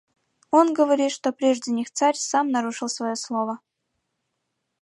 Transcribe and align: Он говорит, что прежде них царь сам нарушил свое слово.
Он 0.49 0.73
говорит, 0.73 1.11
что 1.11 1.31
прежде 1.31 1.71
них 1.71 1.91
царь 1.91 2.15
сам 2.15 2.49
нарушил 2.49 2.89
свое 2.89 3.15
слово. 3.15 3.59